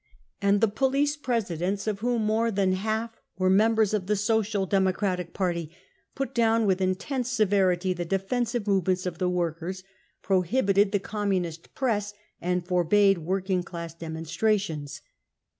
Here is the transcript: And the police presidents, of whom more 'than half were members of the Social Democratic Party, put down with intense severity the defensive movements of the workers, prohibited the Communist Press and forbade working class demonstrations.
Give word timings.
And 0.41 0.61
the 0.61 0.67
police 0.67 1.15
presidents, 1.15 1.85
of 1.85 1.99
whom 1.99 2.25
more 2.25 2.49
'than 2.51 2.71
half 2.73 3.21
were 3.37 3.51
members 3.51 3.93
of 3.93 4.07
the 4.07 4.15
Social 4.15 4.65
Democratic 4.65 5.31
Party, 5.31 5.69
put 6.15 6.33
down 6.33 6.65
with 6.65 6.81
intense 6.81 7.29
severity 7.29 7.93
the 7.93 8.03
defensive 8.03 8.65
movements 8.65 9.05
of 9.05 9.19
the 9.19 9.29
workers, 9.29 9.83
prohibited 10.23 10.91
the 10.91 10.97
Communist 10.99 11.75
Press 11.75 12.15
and 12.41 12.65
forbade 12.65 13.19
working 13.19 13.61
class 13.61 13.93
demonstrations. 13.93 15.01